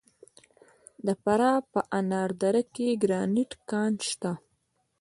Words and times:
د 1.05 1.07
فراه 1.23 1.59
په 1.71 1.79
انار 1.99 2.29
دره 2.41 2.63
کې 2.75 2.87
د 2.95 2.99
ګرانیټ 3.01 3.51
کان 3.69 3.91
شته. 4.09 4.31